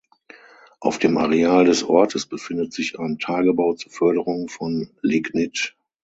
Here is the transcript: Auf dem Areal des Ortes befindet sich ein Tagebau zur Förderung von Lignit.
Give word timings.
Auf 0.79 0.97
dem 0.97 1.19
Areal 1.19 1.65
des 1.65 1.83
Ortes 1.83 2.25
befindet 2.25 2.73
sich 2.73 2.97
ein 2.97 3.19
Tagebau 3.19 3.75
zur 3.75 3.91
Förderung 3.91 4.47
von 4.49 4.89
Lignit. 5.03 5.75